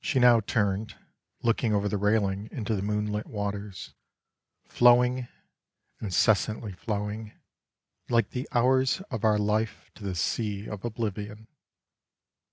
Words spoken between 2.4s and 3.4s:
into the moonlit